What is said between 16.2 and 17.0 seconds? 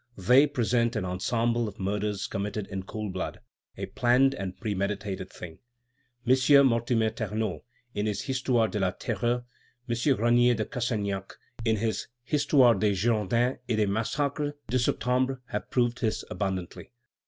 abundantly.